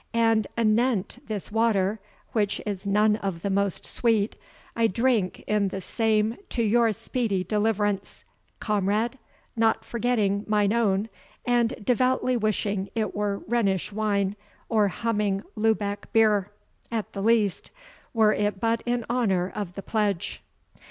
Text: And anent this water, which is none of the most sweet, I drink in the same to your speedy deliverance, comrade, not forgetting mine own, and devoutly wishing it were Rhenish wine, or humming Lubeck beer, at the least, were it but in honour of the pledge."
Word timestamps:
And 0.15 0.47
anent 0.57 1.19
this 1.27 1.51
water, 1.51 1.99
which 2.31 2.59
is 2.65 2.87
none 2.87 3.17
of 3.17 3.43
the 3.43 3.51
most 3.51 3.85
sweet, 3.85 4.35
I 4.75 4.87
drink 4.87 5.43
in 5.45 5.67
the 5.67 5.79
same 5.79 6.37
to 6.49 6.63
your 6.63 6.91
speedy 6.91 7.43
deliverance, 7.43 8.23
comrade, 8.59 9.19
not 9.55 9.85
forgetting 9.85 10.43
mine 10.47 10.73
own, 10.73 11.07
and 11.45 11.75
devoutly 11.85 12.35
wishing 12.35 12.89
it 12.95 13.15
were 13.15 13.43
Rhenish 13.47 13.91
wine, 13.91 14.35
or 14.69 14.87
humming 14.87 15.43
Lubeck 15.55 16.11
beer, 16.11 16.49
at 16.91 17.13
the 17.13 17.21
least, 17.21 17.69
were 18.11 18.33
it 18.33 18.59
but 18.59 18.81
in 18.87 19.05
honour 19.07 19.51
of 19.53 19.75
the 19.75 19.83
pledge." 19.83 20.41